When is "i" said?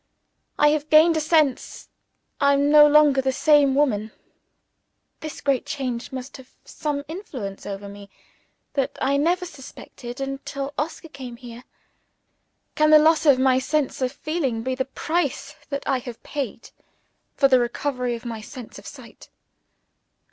0.57-0.69, 2.39-2.53, 8.99-9.17, 15.87-15.99